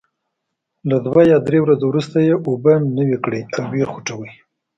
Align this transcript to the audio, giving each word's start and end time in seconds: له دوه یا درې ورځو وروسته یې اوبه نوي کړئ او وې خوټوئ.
له 0.89 0.97
دوه 1.05 1.21
یا 1.31 1.37
درې 1.47 1.59
ورځو 1.61 1.85
وروسته 1.89 2.17
یې 2.27 2.33
اوبه 2.47 2.73
نوي 2.97 3.17
کړئ 3.23 3.41
او 3.57 3.63
وې 3.71 3.83
خوټوئ. 3.91 4.31